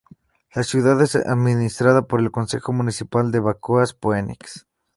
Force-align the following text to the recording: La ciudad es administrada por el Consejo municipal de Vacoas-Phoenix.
La 0.55 0.63
ciudad 0.63 0.99
es 1.03 1.15
administrada 1.15 2.07
por 2.07 2.21
el 2.21 2.31
Consejo 2.31 2.73
municipal 2.73 3.29
de 3.31 3.39
Vacoas-Phoenix. 3.39 4.65